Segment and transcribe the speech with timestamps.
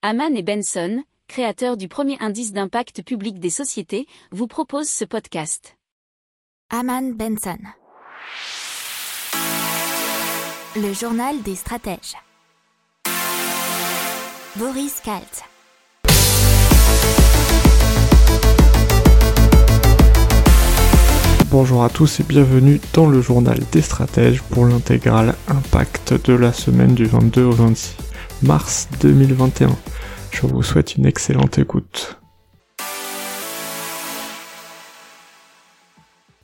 [0.00, 5.76] Haman et Benson, créateurs du premier indice d'impact public des sociétés, vous proposent ce podcast.
[6.70, 7.58] Haman Benson.
[10.76, 12.14] Le journal des stratèges.
[14.54, 15.42] Boris Kalt.
[21.50, 26.52] Bonjour à tous et bienvenue dans le journal des stratèges pour l'intégrale impact de la
[26.52, 27.96] semaine du 22 au 26
[28.42, 29.70] mars 2021.
[30.30, 32.20] Je vous souhaite une excellente écoute.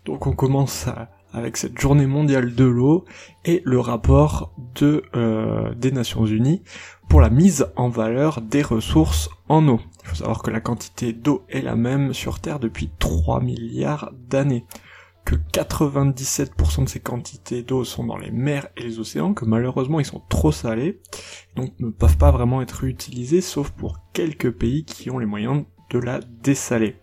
[0.04, 0.86] Donc on commence
[1.32, 3.04] avec cette journée mondiale de l'eau
[3.44, 6.62] et le rapport euh, des Nations Unies
[7.08, 9.80] pour la mise en valeur des ressources en eau.
[10.02, 14.12] Il faut savoir que la quantité d'eau est la même sur Terre depuis 3 milliards
[14.28, 14.64] d'années
[15.24, 20.00] que 97% de ces quantités d'eau sont dans les mers et les océans, que malheureusement
[20.00, 21.00] ils sont trop salés,
[21.56, 25.64] donc ne peuvent pas vraiment être utilisés, sauf pour quelques pays qui ont les moyens
[25.90, 26.96] de la dessaler.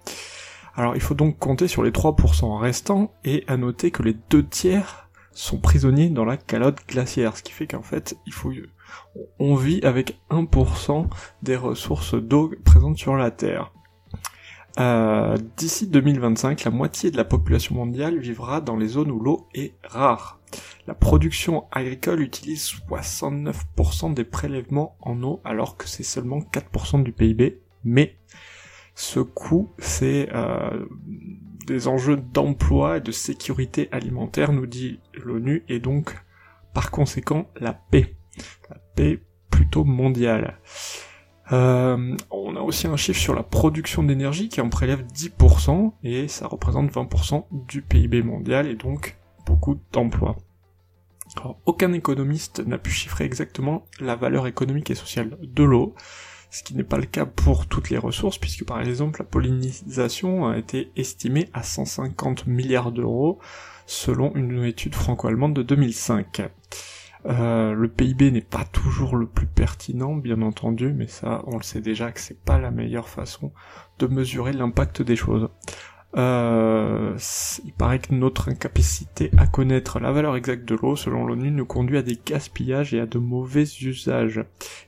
[0.75, 4.45] Alors il faut donc compter sur les 3% restants, et à noter que les deux
[4.45, 8.52] tiers sont prisonniers dans la calotte glaciaire, ce qui fait qu'en fait, il faut,
[9.39, 11.08] on vit avec 1%
[11.41, 13.72] des ressources d'eau présentes sur la Terre.
[14.80, 19.47] Euh, d'ici 2025, la moitié de la population mondiale vivra dans les zones où l'eau
[19.53, 20.39] est rare.
[20.88, 27.11] La production agricole utilise 69% des prélèvements en eau alors que c'est seulement 4% du
[27.11, 27.61] PIB.
[27.83, 28.17] Mais
[28.95, 30.85] ce coût, c'est euh,
[31.67, 36.16] des enjeux d'emploi et de sécurité alimentaire, nous dit l'ONU, et donc
[36.73, 38.16] par conséquent la paix.
[38.69, 40.59] La paix plutôt mondiale.
[41.52, 46.27] Euh, on a aussi un chiffre sur la production d'énergie qui en prélève 10% et
[46.27, 50.38] ça représente 20% du PIB mondial et donc beaucoup d'emplois.
[51.66, 55.95] aucun économiste n'a pu chiffrer exactement la valeur économique et sociale de l'eau,
[56.49, 60.47] ce qui n'est pas le cas pour toutes les ressources, puisque par exemple la pollinisation
[60.47, 63.39] a été estimée à 150 milliards d'euros
[63.85, 66.50] selon une étude franco-allemande de 2005.
[67.28, 71.64] Euh, le PIB n'est pas toujours le plus pertinent, bien entendu, mais ça, on le
[71.64, 73.52] sait déjà que c'est pas la meilleure façon
[74.00, 75.50] de mesurer l'impact des choses.
[76.18, 77.18] Euh,
[77.64, 81.66] il paraît que notre incapacité à connaître la valeur exacte de l'eau, selon l'ONU, nous
[81.66, 84.44] conduit à des gaspillages et à de mauvais usages.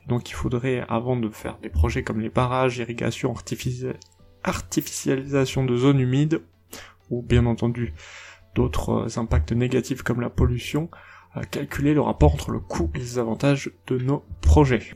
[0.08, 3.34] Donc il faudrait, avant de faire des projets comme les barrages, irrigation,
[4.44, 6.42] artificialisation de zones humides,
[7.10, 7.94] ou bien entendu
[8.56, 10.90] d'autres impacts négatifs comme la pollution,
[11.50, 14.94] calculer le rapport entre le coût et les avantages de nos projets.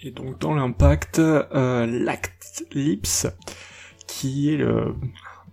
[0.00, 3.26] Et donc dans l'impact, euh, Lactlips,
[4.06, 4.94] qui est le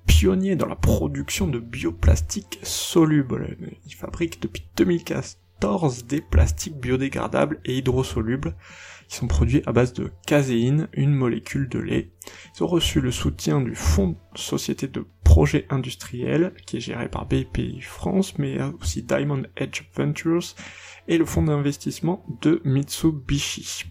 [0.06, 3.58] pionnier dans la production de bioplastiques solubles.
[3.86, 8.56] Il fabrique depuis 2014 des plastiques biodégradables et hydrosolubles
[9.08, 12.10] qui sont produits à base de caséine, une molécule de lait.
[12.56, 17.26] Ils ont reçu le soutien du Fonds Société de Projets Industriels, qui est géré par
[17.26, 20.44] BPI France, mais aussi Diamond Edge Ventures,
[21.08, 23.86] et le fonds d'investissement de Mitsubishi.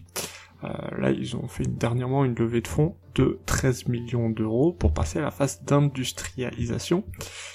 [0.63, 0.67] Euh,
[0.99, 5.17] là, ils ont fait dernièrement une levée de fonds de 13 millions d'euros pour passer
[5.17, 7.05] à la phase d'industrialisation.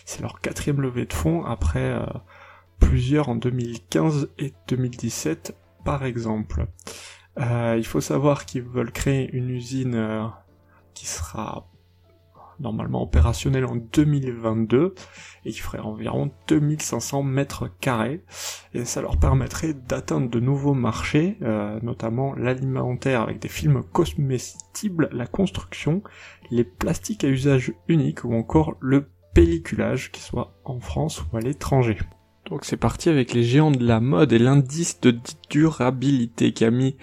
[0.04, 2.06] C'est leur quatrième levée de fonds après euh,
[2.80, 6.66] plusieurs en 2015 et 2017 par exemple.
[7.38, 10.32] Euh, il faut savoir qu'ils veulent créer une usine
[10.92, 11.68] qui sera
[12.60, 14.94] normalement opérationnelle en 2022
[15.44, 18.24] et qui ferait environ 2500 mètres carrés
[18.74, 25.08] et ça leur permettrait d'atteindre de nouveaux marchés, euh, notamment l'alimentaire avec des films comestibles,
[25.12, 26.02] la construction,
[26.50, 31.40] les plastiques à usage unique ou encore le pelliculage, qui soit en France ou à
[31.40, 31.98] l'étranger.
[32.48, 35.18] Donc c'est parti avec les géants de la mode et l'indice de
[35.50, 36.96] durabilité qui a mis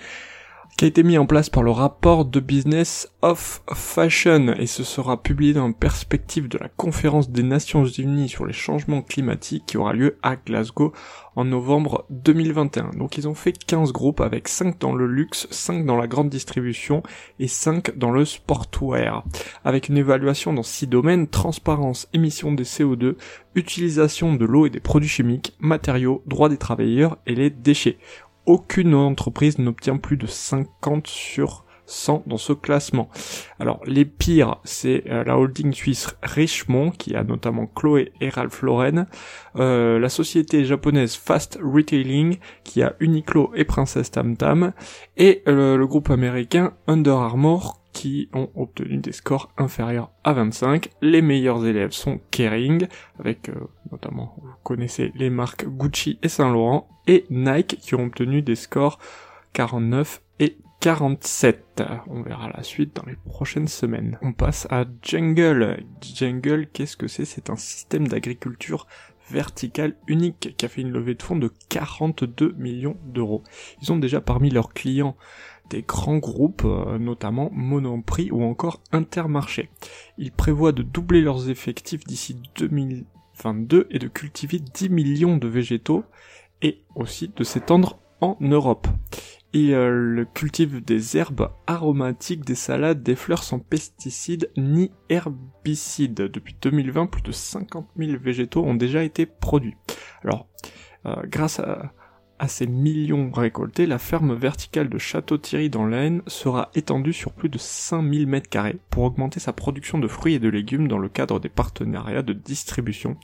[0.78, 4.84] qui a été mis en place par le rapport de Business of Fashion et ce
[4.84, 9.66] sera publié dans la perspective de la conférence des Nations Unies sur les changements climatiques
[9.68, 10.92] qui aura lieu à Glasgow
[11.36, 12.92] en novembre 2021.
[12.98, 16.30] Donc ils ont fait 15 groupes avec 5 dans le luxe, 5 dans la grande
[16.30, 17.04] distribution
[17.40, 19.24] et 5 dans le sportwear.
[19.64, 23.16] Avec une évaluation dans 6 domaines, transparence, émission des CO2,
[23.56, 27.98] utilisation de l'eau et des produits chimiques, matériaux, droits des travailleurs et les déchets
[28.46, 33.10] aucune entreprise n'obtient plus de 50 sur 100 dans ce classement.
[33.60, 38.62] Alors les pires, c'est euh, la holding suisse Richemont qui a notamment Chloé et Ralph
[38.62, 39.06] Lauren,
[39.58, 44.74] euh, la société japonaise Fast Retailing qui a Uniqlo et Princess Tam Tam,
[45.18, 50.90] et euh, le groupe américain Under Armour qui ont obtenu des scores inférieurs à 25.
[51.02, 52.88] Les meilleurs élèves sont Kering,
[53.20, 53.50] avec
[53.92, 58.56] notamment, vous connaissez les marques Gucci et Saint Laurent, et Nike qui ont obtenu des
[58.56, 59.00] scores
[59.54, 61.84] 49 et 47.
[62.08, 64.18] On verra la suite dans les prochaines semaines.
[64.22, 65.84] On passe à Jungle.
[66.02, 67.26] Jungle, qu'est-ce que c'est?
[67.26, 68.88] C'est un système d'agriculture
[69.30, 73.44] verticale unique qui a fait une levée de fonds de 42 millions d'euros.
[73.82, 75.16] Ils ont déjà parmi leurs clients
[75.70, 79.70] des grands groupes, euh, notamment Monoprix ou encore Intermarché.
[80.18, 86.04] Ils prévoient de doubler leurs effectifs d'ici 2022 et de cultiver 10 millions de végétaux
[86.62, 88.88] et aussi de s'étendre en Europe.
[89.54, 96.16] Ils euh, cultivent des herbes aromatiques, des salades, des fleurs sans pesticides ni herbicides.
[96.16, 99.78] Depuis 2020, plus de 50 000 végétaux ont déjà été produits.
[100.24, 100.48] Alors,
[101.06, 101.94] euh, grâce à,
[102.40, 107.50] à ces millions récoltés, la ferme verticale de Château-Thierry dans l'Aisne sera étendue sur plus
[107.50, 111.40] de 5000 m2 pour augmenter sa production de fruits et de légumes dans le cadre
[111.40, 113.18] des partenariats de distribution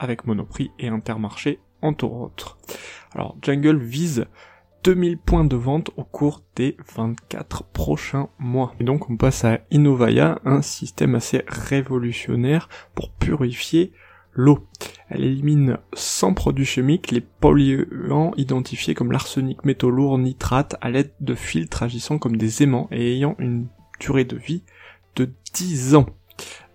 [0.00, 2.58] avec Monoprix et Intermarché entre autres.
[3.14, 4.26] Alors Jungle vise
[4.84, 8.74] 2000 points de vente au cours des 24 prochains mois.
[8.80, 13.92] Et donc on passe à Innovaya, un système assez révolutionnaire pour purifier
[14.32, 14.66] l'eau.
[15.08, 21.12] Elle élimine sans produits chimiques les polluants identifiés comme l'arsenic, métaux lourds, nitrates à l'aide
[21.20, 23.66] de filtres agissant comme des aimants et ayant une
[24.00, 24.62] durée de vie
[25.16, 26.06] de 10 ans.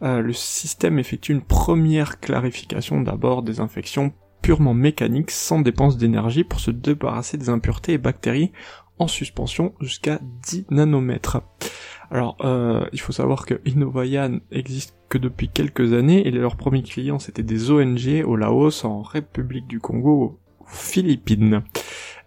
[0.01, 4.11] Euh, le système effectue une première clarification d'abord des infections
[4.43, 8.51] purement mécanique sans dépense d'énergie pour se débarrasser des impuretés et bactéries
[8.99, 11.41] en suspension jusqu'à 10 nanomètres.
[12.11, 16.83] Alors, euh, il faut savoir que Innovayan existe que depuis quelques années et leurs premiers
[16.83, 20.11] clients c'était des ONG au Laos, en République du Congo,
[20.59, 21.63] aux Philippines.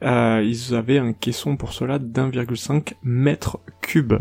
[0.02, 4.14] Euh, ils avaient un caisson pour cela d'1,5 mètre cube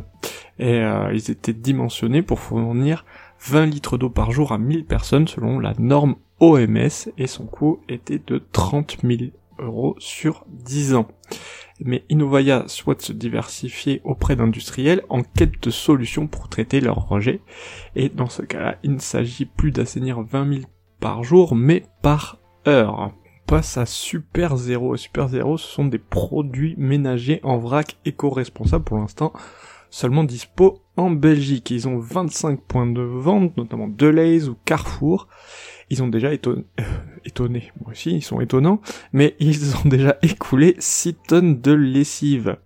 [0.59, 3.05] et euh, ils étaient dimensionnés pour fournir
[3.47, 7.79] 20 litres d'eau par jour à 1000 personnes selon la norme OMS et son coût
[7.87, 11.07] était de 30 000 euros sur 10 ans.
[11.79, 17.41] Mais Innovaya souhaite se diversifier auprès d'industriels en quête de solutions pour traiter leurs rejets.
[17.95, 20.65] Et dans ce cas-là, il ne s'agit plus d'assainir 20 000
[20.99, 22.99] par jour, mais par heure.
[22.99, 24.95] On passe à Super Zero.
[24.95, 29.33] Super Zero, ce sont des produits ménagers en vrac éco-responsables pour l'instant
[29.95, 31.71] seulement dispo en Belgique.
[31.71, 35.29] Ils ont 25 points de vente, notamment Deleuze ou Carrefour.
[35.89, 36.83] Ils ont déjà étonné, euh,
[37.25, 38.81] étonné, moi aussi, ils sont étonnants,
[39.13, 42.57] mais ils ont déjà écoulé 6 tonnes de lessive.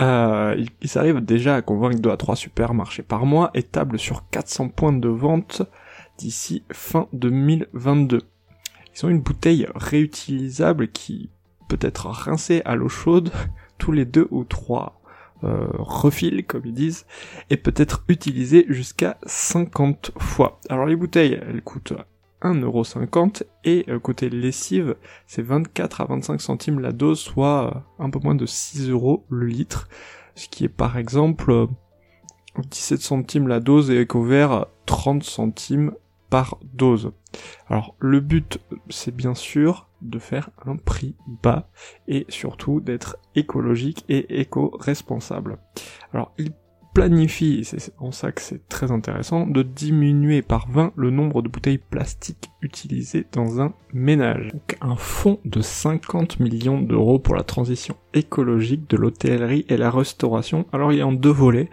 [0.00, 4.28] Euh, ils, arrivent déjà à convaincre 2 à 3 supermarchés par mois et tablent sur
[4.30, 5.62] 400 points de vente
[6.18, 8.22] d'ici fin 2022.
[8.94, 11.30] Ils ont une bouteille réutilisable qui
[11.68, 13.30] peut être rincée à l'eau chaude
[13.78, 15.00] tous les deux ou trois
[15.44, 17.04] euh, refil, comme ils disent,
[17.50, 20.60] et peut être utilisé jusqu'à 50 fois.
[20.68, 21.94] Alors les bouteilles, elles coûtent
[22.42, 24.96] 1,50€ et euh, côté lessive,
[25.26, 29.24] c'est 24 à 25 centimes la dose, soit euh, un peu moins de 6 euros
[29.30, 29.88] le litre,
[30.34, 31.68] ce qui est par exemple
[32.58, 35.92] 17 centimes la dose et EcoVert 30 centimes
[36.30, 37.12] par dose.
[37.68, 41.68] Alors le but c'est bien sûr de faire un prix bas
[42.08, 45.58] et surtout d'être écologique et éco-responsable.
[46.12, 46.52] Alors il
[46.94, 51.48] planifie, c'est en ça que c'est très intéressant, de diminuer par 20 le nombre de
[51.48, 54.48] bouteilles plastiques utilisées dans un ménage.
[54.52, 59.90] Donc un fonds de 50 millions d'euros pour la transition écologique de l'hôtellerie et la
[59.90, 60.66] restauration.
[60.72, 61.70] Alors il a en deux volets,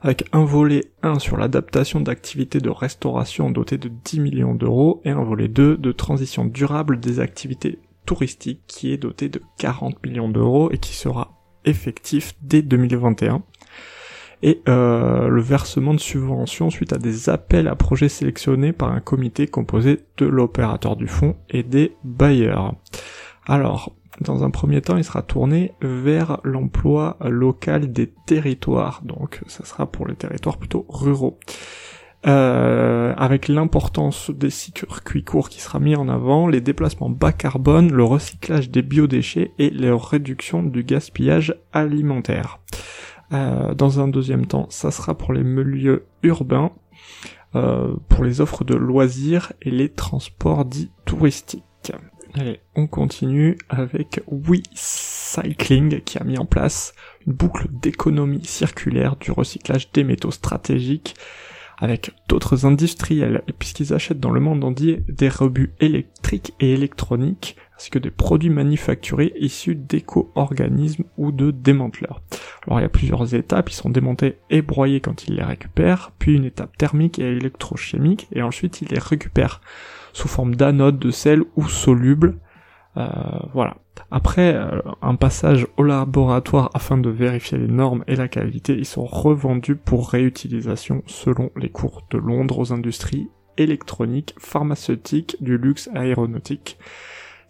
[0.00, 5.10] avec un volet 1 sur l'adaptation d'activités de restauration doté de 10 millions d'euros et
[5.10, 10.28] un volet 2 de transition durable des activités touristiques qui est doté de 40 millions
[10.28, 13.42] d'euros et qui sera effectif dès 2021
[14.42, 19.00] et euh, le versement de subventions suite à des appels à projets sélectionnés par un
[19.00, 22.74] comité composé de l'opérateur du fonds et des bailleurs.
[23.46, 29.64] Alors, dans un premier temps, il sera tourné vers l'emploi local des territoires, donc ça
[29.64, 31.38] sera pour les territoires plutôt ruraux.
[32.24, 37.92] Euh, avec l'importance des circuits courts qui sera mis en avant, les déplacements bas carbone,
[37.92, 42.60] le recyclage des biodéchets et la réduction du gaspillage alimentaire.
[43.32, 46.72] Euh, dans un deuxième temps, ça sera pour les milieux urbains,
[47.54, 51.92] euh, pour les offres de loisirs et les transports dits touristiques.
[52.34, 56.94] Allez, on continue avec WeCycling qui a mis en place
[57.26, 61.14] une boucle d'économie circulaire du recyclage des métaux stratégiques
[61.82, 67.90] avec d'autres industriels, puisqu'ils achètent dans le monde entier des rebuts électriques et électroniques, ainsi
[67.90, 72.22] que des produits manufacturés issus d'éco-organismes ou de démanteleurs.
[72.66, 76.12] Alors il y a plusieurs étapes, ils sont démontés et broyés quand ils les récupèrent,
[76.20, 79.60] puis une étape thermique et électrochimique, et ensuite ils les récupèrent
[80.12, 82.51] sous forme d'anode, de sel ou soluble, Euh,
[82.94, 83.76] voilà.
[84.10, 88.86] Après euh, un passage au laboratoire afin de vérifier les normes et la qualité, ils
[88.86, 95.88] sont revendus pour réutilisation selon les cours de Londres aux industries électroniques, pharmaceutiques, du luxe
[95.94, 96.78] aéronautique,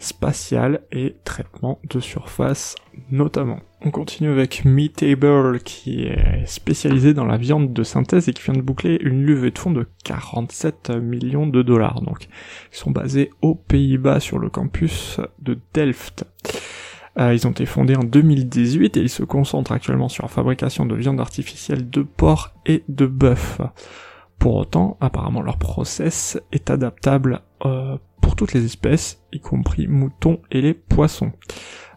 [0.03, 2.75] spatial et traitement de surface
[3.11, 3.61] notamment.
[3.85, 8.55] On continue avec Meatable qui est spécialisé dans la viande de synthèse et qui vient
[8.55, 12.01] de boucler une levée de fonds de 47 millions de dollars.
[12.03, 12.29] Donc,
[12.73, 16.25] ils sont basés aux Pays-Bas sur le campus de Delft.
[17.19, 20.87] Euh, ils ont été fondés en 2018 et ils se concentrent actuellement sur la fabrication
[20.87, 23.61] de viande artificielle de porc et de bœuf.
[24.39, 30.41] Pour autant, apparemment leur process est adaptable euh, pour toutes les espèces, y compris moutons
[30.51, 31.33] et les poissons.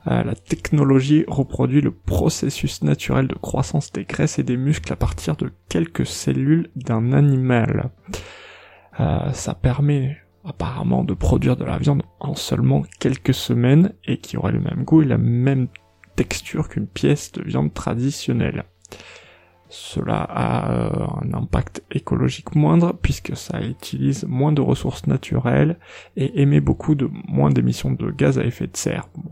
[0.08, 4.96] Euh, la technologie reproduit le processus naturel de croissance des graisses et des muscles à
[4.96, 7.90] partir de quelques cellules d'un animal.
[9.00, 14.38] Euh, ça permet apparemment de produire de la viande en seulement quelques semaines et qui
[14.38, 15.68] aurait le même goût et la même
[16.16, 18.66] texture qu'une pièce de viande traditionnelle.
[19.70, 25.78] Cela a euh, un impact écologique moindre puisque ça utilise moins de ressources naturelles
[26.16, 29.10] et émet beaucoup de moins d'émissions de gaz à effet de serre.
[29.16, 29.32] Bon,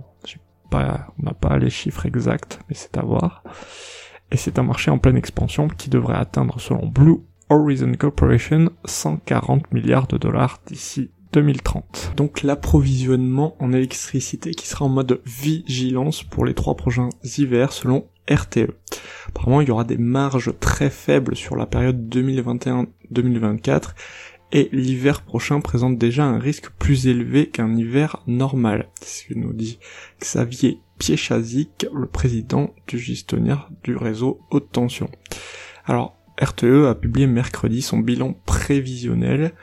[0.74, 3.44] pas, on n'a pas les chiffres exacts, mais c'est à voir.
[4.32, 9.72] Et c'est un marché en pleine expansion qui devrait atteindre, selon Blue Horizon Corporation, 140
[9.72, 12.14] milliards de dollars d'ici 2030.
[12.16, 18.08] Donc l'approvisionnement en électricité qui sera en mode vigilance pour les trois prochains hivers selon
[18.30, 18.72] RTE.
[19.28, 23.94] Apparemment, il y aura des marges très faibles sur la période 2021-2024
[24.52, 28.90] et l'hiver prochain présente déjà un risque plus élevé qu'un hiver normal.
[29.02, 29.80] C'est ce que nous dit
[30.22, 35.10] Xavier Piechazik, le président du gestionnaire du réseau haute tension.
[35.86, 39.54] Alors, RTE a publié mercredi son bilan prévisionnel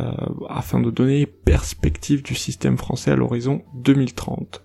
[0.00, 0.12] euh,
[0.48, 4.64] afin de donner perspective du système français à l'horizon 2030.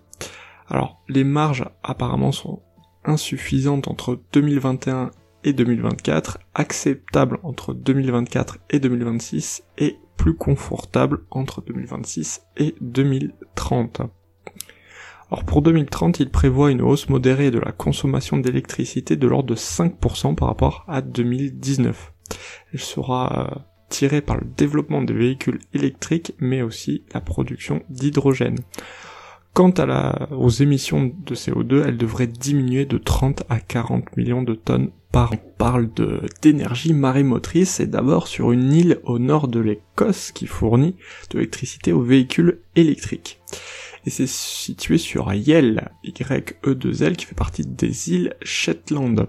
[0.68, 2.62] Alors, les marges apparemment sont
[3.08, 5.10] insuffisante entre 2021
[5.44, 14.02] et 2024, acceptable entre 2024 et 2026 et plus confortable entre 2026 et 2030.
[15.30, 19.54] Alors pour 2030, il prévoit une hausse modérée de la consommation d'électricité de l'ordre de
[19.54, 22.12] 5% par rapport à 2019.
[22.72, 23.60] Elle sera euh,
[23.90, 28.58] tirée par le développement des véhicules électriques mais aussi la production d'hydrogène.
[29.58, 34.44] Quant à la, aux émissions de CO2, elles devraient diminuer de 30 à 40 millions
[34.44, 35.34] de tonnes par an.
[35.34, 35.88] On parle
[36.40, 40.94] d'énergie marémotrice et d'abord sur une île au nord de l'Écosse qui fournit
[41.30, 43.40] de l'électricité aux véhicules électriques.
[44.06, 49.26] Et c'est situé sur Yell, Y-E-2-L, qui fait partie des îles Shetland.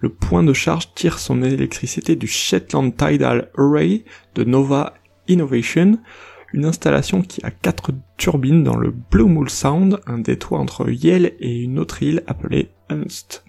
[0.00, 4.92] Le point de charge tire son électricité du Shetland Tidal Array de Nova
[5.28, 5.98] Innovation,
[6.52, 11.32] une installation qui a quatre turbines dans le Blue Mool Sound, un détroit entre Yale
[11.40, 13.44] et une autre île appelée Unst.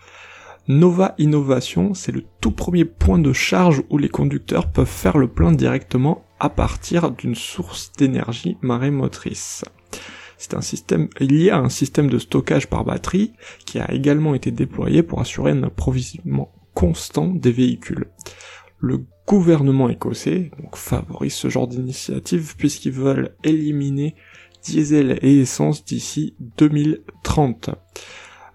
[0.68, 5.28] Nova Innovation, c'est le tout premier point de charge où les conducteurs peuvent faire le
[5.28, 9.66] plein directement à partir d'une source d'énergie marémotrice.
[10.38, 13.34] C'est un système, il y a un système de stockage par batterie
[13.66, 18.08] qui a également été déployé pour assurer un approvisionnement constant des véhicules.
[18.80, 24.16] Le gouvernement écossais donc, favorise ce genre d'initiative puisqu'ils veulent éliminer
[24.64, 27.70] diesel et essence d'ici 2030.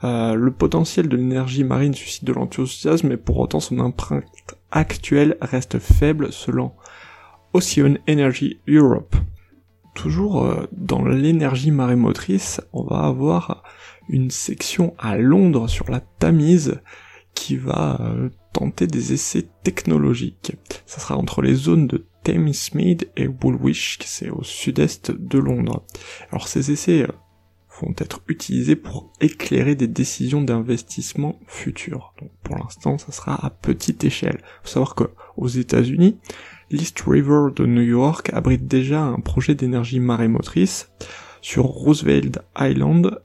[0.05, 4.25] Euh, le potentiel de l'énergie marine suscite de l'enthousiasme, mais pour autant son empreinte
[4.71, 6.73] actuelle reste faible selon
[7.53, 9.17] Ocean Energy Europe.
[9.95, 13.65] Toujours euh, dans l'énergie marémotrice, on va avoir
[14.09, 16.81] une section à Londres sur la Tamise
[17.35, 20.57] qui va euh, tenter des essais technologiques.
[20.85, 25.85] Ça sera entre les zones de Thamesmead et Woolwich, c'est au sud-est de Londres.
[26.31, 27.13] Alors ces essais euh,
[27.81, 32.15] vont être utilisés pour éclairer des décisions d'investissement futures.
[32.21, 34.41] Donc pour l'instant, ça sera à petite échelle.
[34.63, 35.05] Faut savoir que
[35.37, 36.19] aux États-Unis,
[36.71, 40.91] l'East River de New York abrite déjà un projet d'énergie marémotrice
[41.41, 43.21] sur Roosevelt Island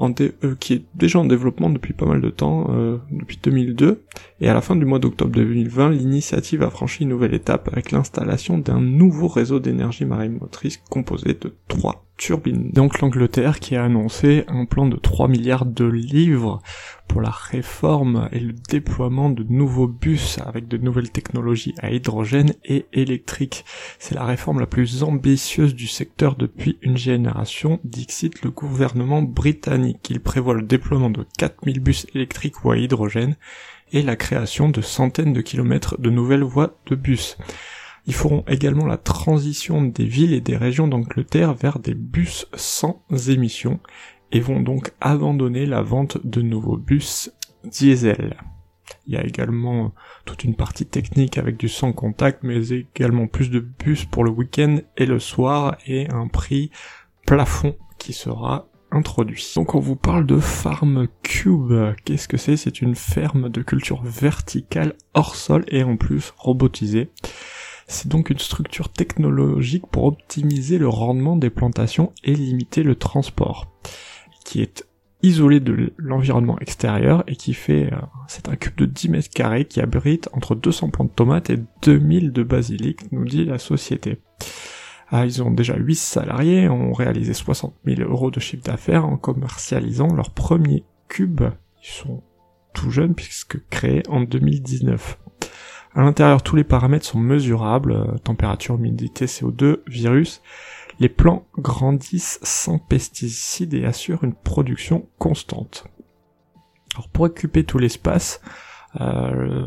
[0.00, 4.04] euh, qui est déjà en développement depuis pas mal de temps, euh, depuis 2002,
[4.40, 7.90] et à la fin du mois d'octobre 2020, l'initiative a franchi une nouvelle étape avec
[7.90, 12.70] l'installation d'un nouveau réseau d'énergie marine motrice composé de trois turbines.
[12.72, 16.60] Donc l'Angleterre qui a annoncé un plan de 3 milliards de livres
[17.06, 22.54] pour la réforme et le déploiement de nouveaux bus avec de nouvelles technologies à hydrogène
[22.64, 23.64] et électrique.
[23.98, 29.87] C'est la réforme la plus ambitieuse du secteur depuis une génération, dixit le gouvernement britannique.
[30.08, 33.36] Il prévoit le déploiement de 4000 bus électriques ou à hydrogène
[33.92, 37.38] et la création de centaines de kilomètres de nouvelles voies de bus.
[38.06, 43.02] Ils feront également la transition des villes et des régions d'Angleterre vers des bus sans
[43.28, 43.80] émissions
[44.32, 47.30] et vont donc abandonner la vente de nouveaux bus
[47.64, 48.36] diesel.
[49.06, 49.92] Il y a également
[50.24, 54.30] toute une partie technique avec du sans contact, mais également plus de bus pour le
[54.30, 56.70] week-end et le soir, et un prix
[57.26, 58.68] plafond qui sera
[59.54, 61.72] Donc on vous parle de Farm Cube.
[62.04, 62.56] Qu'est-ce que c'est?
[62.56, 67.10] C'est une ferme de culture verticale hors sol et en plus robotisée.
[67.86, 73.66] C'est donc une structure technologique pour optimiser le rendement des plantations et limiter le transport,
[74.44, 74.86] qui est
[75.22, 77.96] isolé de l'environnement extérieur et qui fait, euh,
[78.28, 81.58] c'est un cube de 10 mètres carrés qui abrite entre 200 plants de tomates et
[81.82, 84.18] 2000 de basilic, nous dit la société.
[85.10, 89.16] Ah, ils ont déjà 8 salariés, ont réalisé 60 000 euros de chiffre d'affaires en
[89.16, 91.42] commercialisant leur premier cube.
[91.82, 92.22] Ils sont
[92.74, 95.18] tout jeunes puisque créés en 2019.
[95.94, 100.42] À l'intérieur, tous les paramètres sont mesurables, euh, température, humidité, CO2, virus.
[101.00, 105.86] Les plants grandissent sans pesticides et assurent une production constante.
[106.94, 108.40] Alors pour occuper tout l'espace,
[109.00, 109.66] euh,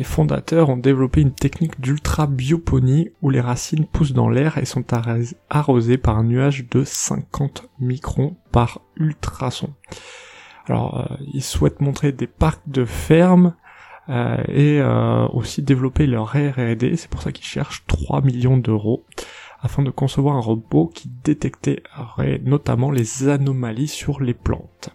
[0.00, 4.64] les fondateurs ont développé une technique d'ultra bioponie où les racines poussent dans l'air et
[4.64, 4.86] sont
[5.50, 9.74] arrosées par un nuage de 50 microns par ultrason.
[10.64, 13.54] Alors, euh, ils souhaitent montrer des parcs de fermes
[14.08, 16.96] euh, et euh, aussi développer leur R&D.
[16.96, 19.04] C'est pour ça qu'ils cherchent 3 millions d'euros
[19.60, 24.94] afin de concevoir un robot qui détecterait notamment les anomalies sur les plantes.